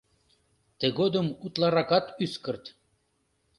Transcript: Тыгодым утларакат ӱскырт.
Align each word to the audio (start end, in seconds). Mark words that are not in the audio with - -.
Тыгодым 0.79 1.27
утларакат 1.45 2.05
ӱскырт. 2.25 2.63